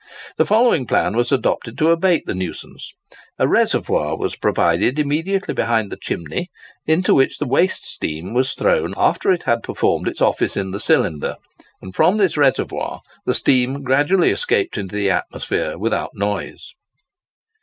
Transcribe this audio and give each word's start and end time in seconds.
The 0.37 0.47
following 0.47 0.87
plan 0.87 1.15
was 1.15 1.31
adopted 1.31 1.77
to 1.77 1.91
abate 1.91 2.25
the 2.25 2.33
nuisance: 2.33 2.91
a 3.37 3.47
reservoir 3.47 4.17
was 4.17 4.35
provided 4.35 4.97
immediately 4.97 5.53
behind 5.53 5.91
the 5.91 5.95
chimney 5.95 6.37
(as 6.37 6.37
shown 6.37 6.41
in 6.41 6.41
the 6.41 6.47
preceding 6.47 6.85
cut) 6.87 6.93
into 7.03 7.13
which 7.13 7.37
the 7.37 7.45
waste 7.47 7.85
steam 7.85 8.33
was 8.33 8.53
thrown 8.55 8.93
after 8.97 9.31
it 9.31 9.43
had 9.43 9.61
performed 9.61 10.07
its 10.07 10.19
office 10.19 10.57
in 10.57 10.71
the 10.71 10.79
cylinder; 10.79 11.35
and 11.83 11.93
from 11.93 12.17
this 12.17 12.35
reservoir, 12.35 13.01
the 13.27 13.35
steam 13.35 13.83
gradually 13.83 14.31
escaped 14.31 14.75
into 14.75 14.95
the 14.95 15.11
atmosphere 15.11 15.77
without 15.77 16.15
noise. 16.15 16.73